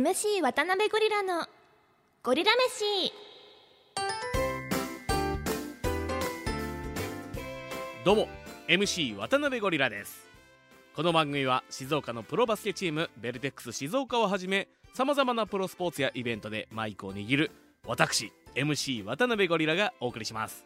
[0.00, 1.44] MC 渡辺ゴリラの
[2.22, 3.12] ゴリラ飯。
[8.02, 8.28] どうも
[8.66, 10.26] MC 渡辺ゴリラです。
[10.96, 17.50] この番組は静岡のプロバスケチームベルテックス静岡をはじめさまざまなプロスポーツやイベントでマイクを握る
[17.86, 20.64] 私 MC 渡辺ゴリラがお送りします。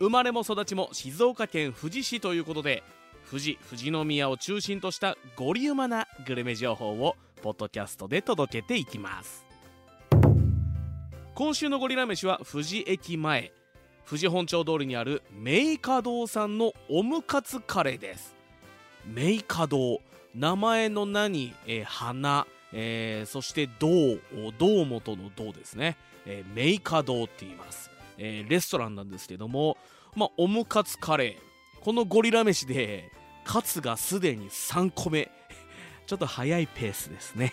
[0.00, 2.82] 生まれも育ちも静岡県富士市ということで
[3.30, 7.14] 富士富士宮を中心としたゴリウマなグルメ情報を
[7.46, 9.46] ポッドキャストで届けていきます。
[11.32, 13.52] 今週のゴリラ飯は富士駅前
[14.04, 18.34] 富士本町通りにあるメイカ堂さんのオムカツカレーです。
[19.06, 20.00] メイカ堂
[20.34, 24.18] 名前の名に、えー花、えーそして堂
[24.58, 29.76] 堂本の堂ですね、えーメイカ堂って言います、えレストランなんですけども
[30.16, 31.84] まあオムカツカレー。
[31.84, 33.12] このゴリラ飯で
[33.44, 35.30] カツがすでに3個目。
[36.06, 37.52] ちょっと早いペースですね。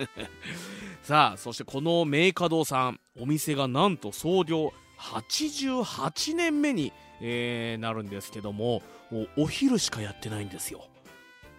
[1.02, 8.82] さあそしてこのメーカ堂さんお店がなんと創業88年目に、えーなるんですけども
[9.36, 10.88] お昼しかやってないんですよ。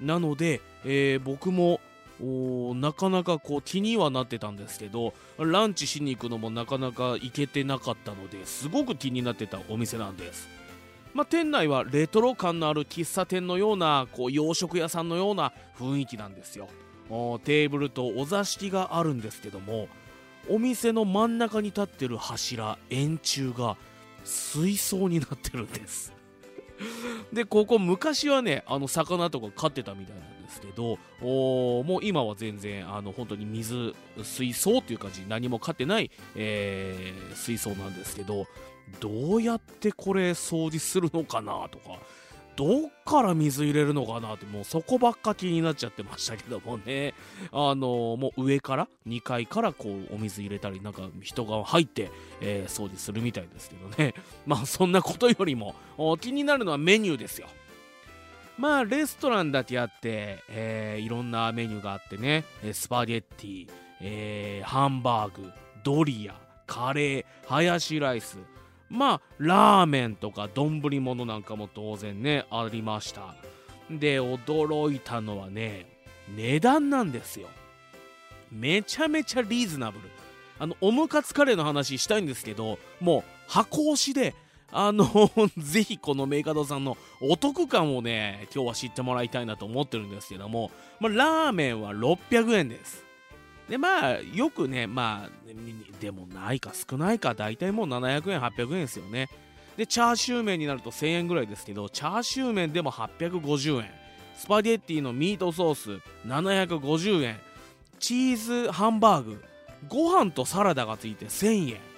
[0.00, 1.80] なので、えー僕も
[2.74, 10.48] なかなかこう気にはなってたんですけどランチしに行くのもなかなか行けてなかったのですごく気になってたお店なんです。
[11.14, 16.68] まあ、店内はレトロ感のある喫茶店のようなこう洋食屋さんのような雰囲気なんですよ。
[17.44, 19.88] テーブルとお座敷があるんですけども
[20.48, 23.76] お店の真ん中に立ってる柱円柱が
[24.24, 26.12] 水槽になってるんです。
[27.32, 38.46] でここ昔はねあの魚とか飼ってたみたいなんですけどおもう今は全然あの本当に水水槽っていう感じ何も飼ってない、えー水槽なんですけど
[39.00, 41.98] どうやってこれ掃除するのかなとか
[42.56, 47.14] どっから水入れるのかなってもうそこばっか気になっちゃってましたけどもね。
[47.50, 54.14] あのもう上から2階からこうお水入れたりなんか人が入って、えー掃除するみたいですけどね。
[54.46, 55.74] まあそんなことよりも
[56.20, 57.48] 気になるのはメニューですよ。
[58.58, 62.44] まあレストランだけあって、えーいろんなメニューがあってね。
[62.72, 63.70] スパゲッティ、
[64.02, 65.50] えーハンバーグ
[65.82, 68.38] ドリアカレーハヤシライス
[68.92, 73.34] まあラーメンとか丼物なんかも当然ねありました。
[73.90, 75.86] で驚いたのはね
[76.36, 77.48] 値段なんですよ。
[78.52, 80.04] めちゃめちゃリーズナブル。
[80.58, 84.34] あのオムカツカレーの話したいんですけどもう箱押しで
[84.70, 85.08] あの
[85.58, 90.70] ぜひこのメーカドさんのお得感をね今日は知ってもらいたいなと思ってるんですけども、
[91.00, 93.04] まあ、ラーメンは600円です。
[93.68, 95.30] でまあよくねまあ
[96.00, 99.28] でもないか少ないか大体もう700円800円ですよね。
[99.76, 103.90] でチャーシュー麺になると1000円ぐらいですけどチャーシュー麺でも850円。
[104.36, 107.40] スパゲッティのミートソース750円。
[107.98, 108.36] チー
[108.66, 109.44] ズハンバーグ
[109.88, 111.92] ご飯とサラダがついて1000円。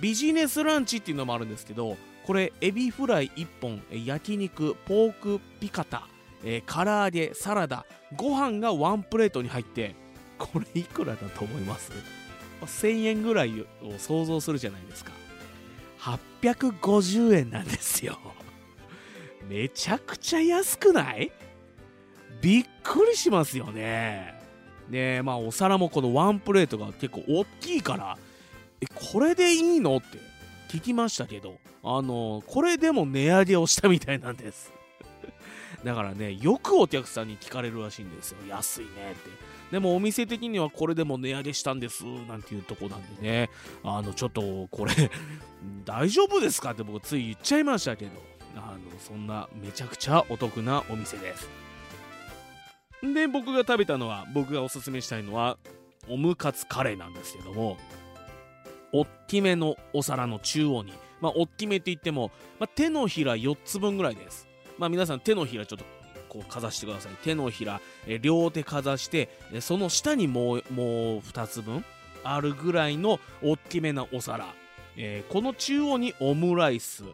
[0.00, 1.96] ビジネスランチっていうのもあるんですけど
[2.26, 6.08] これエビフライ1本焼肉ポークピカタ
[6.42, 9.94] えー唐揚げサラダご飯がワンプレートに入って
[10.38, 11.92] これいくらだと思います
[12.62, 13.66] ？1000円ぐらいを
[13.98, 15.12] 想像するじゃないですか。
[16.00, 18.18] 850円なんですよ。
[19.48, 21.32] めちゃくちゃ安くない？
[22.40, 24.34] びっくりしますよね。
[24.90, 28.18] でまあお皿もこのワンプレートが結構大きいから。
[28.80, 29.96] えこれでいいの？
[29.96, 30.18] って
[30.68, 31.58] 聞きましたけど。
[31.86, 34.72] あのこれでも値上げをしたみたいなんです。
[35.84, 38.38] だからねよくお客さんに聞かれるらしいんですよ。
[38.48, 39.30] 安いねって。
[39.70, 43.50] でもお店的にはこれでも値上げしたんですなんていうとこなんでね。
[43.82, 44.92] あのちょっとこれ
[45.84, 48.34] 大丈夫ですかって僕つい言っちゃいましたけど。
[48.56, 51.48] あのそんなめちゃくちゃお得なお店です。
[53.02, 55.58] で僕が食べたのは僕がおすすめしたいのは
[56.08, 57.76] オムカツカレーなんですけども。
[58.92, 60.92] おっきめのお皿の中央に。
[61.20, 64.46] まあおっきめって言っても、まあ、手のひら4つ分ぐらいです。
[64.78, 65.84] まあ皆さん手のひらちょっと
[66.28, 67.12] こうかざしてください。
[67.22, 71.84] 手のひらえ両手かざしてえその下にもうもう2つ分
[72.24, 74.46] あるぐらいの大きめなお皿、
[74.96, 77.04] えーこの中央にオムライス。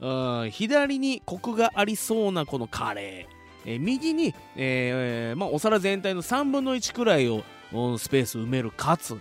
[0.00, 0.08] う
[0.46, 7.42] ん左にコクがありそうなこのカレー、えー右に、えーまあ、お皿全体の3分の1くらいを
[7.72, 9.18] うんスペース埋めるカツ。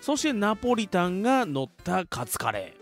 [0.00, 2.80] そしてナポリタンが乗ったカツカレー。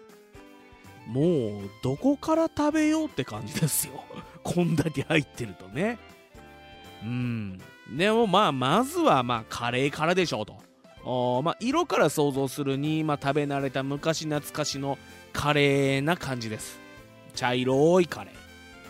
[1.10, 4.04] もうどこから食べようって感じですよ。
[4.54, 5.98] こんだけ入ってるとね。
[7.02, 7.60] うん。
[7.94, 10.56] でもまあまずはまあカレーからでしょうと。
[11.04, 14.98] おまあ色から想像するに、まあ、食べ慣れた昔懐かしの
[15.32, 16.80] カレーな感じです。
[17.34, 18.30] 茶色いカレ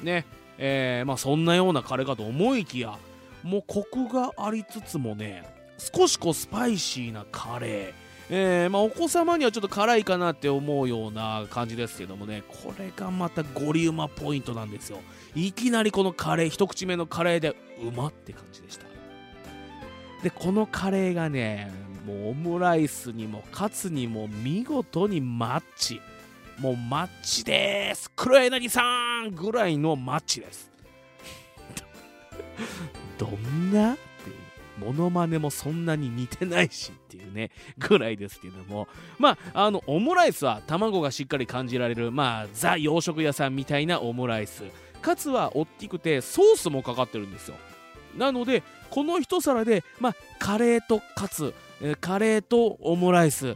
[0.02, 0.04] ー。
[0.04, 0.26] ね。
[0.58, 2.96] えーまあそんなようなカレーかと思いきや
[3.42, 5.44] もうコクがありつつもね
[5.78, 12.42] 少しこうスパイシーなカレーえーまあ、お子様にはちょっと辛いかなって思うような感じですけどもね。
[12.46, 15.00] これがまたゴリウマポイントなんですよ。
[15.34, 18.86] いきなりこのカレー一口目のカレーでうまって感じでした。
[20.22, 21.72] でこのカレーがね
[22.06, 26.00] もうオムライスにもカツにも見事にマッチ。
[26.58, 28.10] もうマッチです。
[28.14, 30.70] 黒柳さんぐらいのマッチです。
[33.16, 33.96] どんな
[34.80, 38.88] モノマネもそんなに似てないしっていうね ぐらいですけども。
[39.18, 44.64] まああのオムライスは卵がしっかり感じられるまあザ洋食屋さんみたいなオムライス。
[45.00, 47.56] カツは大きくてソースもかかってるんですよ。
[48.16, 51.54] なのでこの一皿でまあカレーとカツ
[52.00, 53.54] カレーとオムライス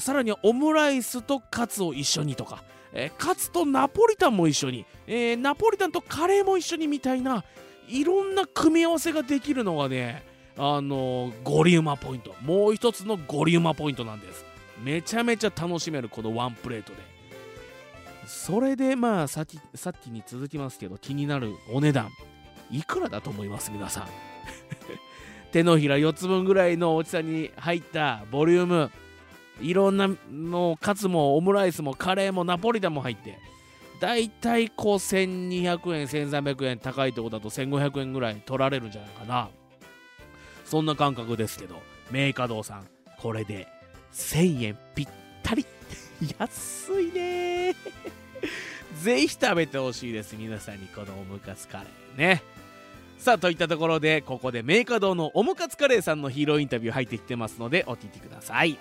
[0.00, 7.44] さらにオムライスとカツを一緒にとか、えー、カツとナポリタンも一緒に、えー、ナポリタンとカレーも一緒にみたいな
[7.88, 10.22] いろんな組み合わせができるのがね
[10.62, 12.34] あのー、ゴリウマポイント。
[12.42, 14.44] もう一つのゴリウマポイントなんです。
[14.84, 16.98] めちゃめちゃ楽しめるこのワンプレートで。
[18.26, 22.10] それでまあさっきさっきに続きますけど気になるお値段。
[22.70, 24.04] いくらだと思います皆さん？
[25.50, 28.90] 手のひら4つ分ぐらいの大きさに入ったボリューム。
[29.62, 33.38] いろんなのカツもオムライスもカレーもナポリタンも入って。
[33.98, 39.48] だいたいこう1200円1300円高いとこだと1500円ぐらい取られるんじゃないかな。
[40.70, 41.82] そんな感覚ですけど
[42.12, 42.86] メーカー堂さん
[43.18, 43.66] これで
[44.12, 45.08] 1000円ぴっ
[45.42, 45.66] たり。
[46.38, 47.74] 安いね。
[49.02, 50.36] ぜひ食べてほしいです。
[50.36, 52.42] 皆さんにこのオムカツカレーね。
[53.18, 58.78] さあといったところでここでメーカー堂のオムカツカレーさんのヒーローインタビュー入ってきてますのでお聞きください。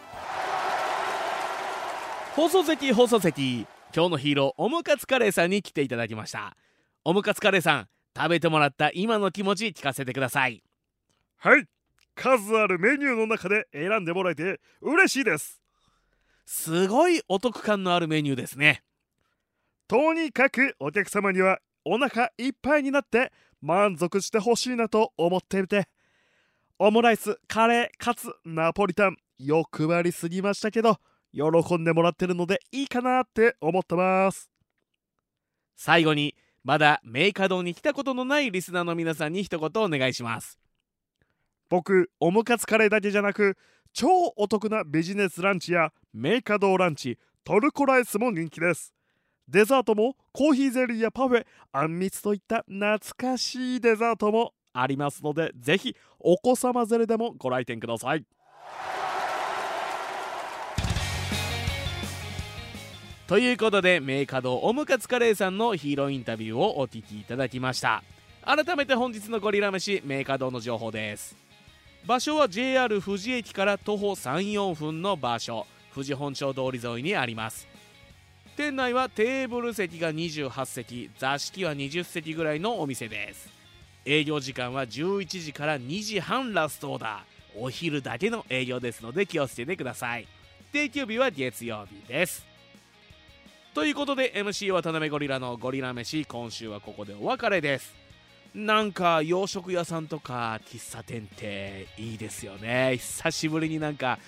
[2.35, 3.65] 放送席放送席。
[3.95, 6.56] 今日のヒーローオムカツカレーさんに来ていただきました。
[7.03, 10.63] オムカツカレーさん食べてもらった今の気持ち聞かせてください。
[11.38, 11.65] はい。
[12.15, 15.61] 数あるメニューの中で選んでもらえて嬉しいです。
[16.45, 18.83] すごいお得感のあるメニューですね。
[19.88, 25.88] とにかくお客様にはお腹いっぱいになって満足してほしいなと思っていて
[26.77, 30.97] オムライスカレーカツナポリタン欲張りすぎましたけど
[31.33, 34.50] 喜んでもらってるのでいいかなって思ってます。
[35.75, 40.59] 最後にまだメーカー堂に来たことのないリスナーの皆さんに一言お願いします
[41.69, 43.56] 僕オムカツカレーだけじゃなく
[43.94, 48.94] 超お得なビジネスランチやメーカドーランチトルコライスも人気です。
[49.48, 58.25] デザートもコーヒーゼリーやパフェあんみつといった懐かしいデザートもありますのでぜひお子様連れでもご来店ください。
[63.27, 68.04] ということでメーカドオムカツカレーさんのヒーローインタビューをお聞きいただきました。
[68.44, 71.49] 改めて本日のゴリラ飯メーカドの情報です。
[72.09, 75.67] 場所は JR 富士駅から徒歩34分の場所。
[75.94, 77.67] 富士本町通り沿いにあります。
[78.57, 83.47] 店内はテーブル席が28席座敷は20席ぐらいのお店です。
[84.06, 87.59] 営業時間は11時から2時半ラストオーダー。
[87.59, 90.27] お昼だけの営業ですので気をつけてください。
[90.71, 92.44] 定休日は月曜日です。
[93.75, 97.98] ということで MC 渡辺ゴリラのゴリラ飯今週はここでお別れです。
[98.59, 102.97] なんか洋食屋さんとか喫茶店っていいですよね。
[102.97, 104.19] 久しぶりになんか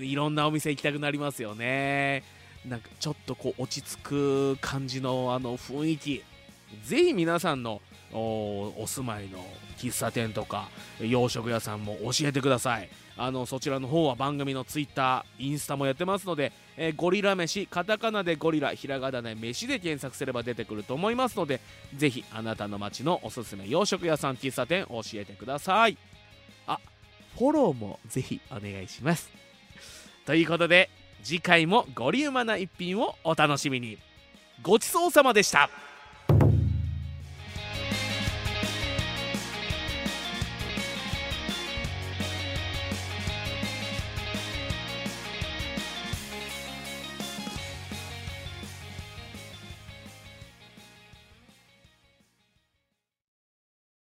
[0.00, 2.24] いろんなお店行きたくなりますよね。
[2.64, 6.22] なんかちょっとこう落ち着く感じのあの雰囲気。
[6.84, 9.44] ぜひ皆さんのお住まいの
[9.76, 10.68] 喫茶店とか
[10.98, 12.88] 洋食屋さんも教えてください。
[13.18, 21.60] あのそちらの方は番組のツイッターインスタもやってますので、えー、ゴリラ飯カタカナでゴリラひらがなで飯で検索すれば出てくると思いますので
[21.96, 25.96] ぜひあなたの街のおすすめ洋食屋さん喫茶店教えてください。
[26.66, 26.78] あ
[27.38, 29.30] フォローもぜひお願いします。
[30.26, 30.90] ということで
[31.22, 33.98] 次回もゴリウマな一品をお楽しみに。
[34.62, 35.68] ごちそうさまでした。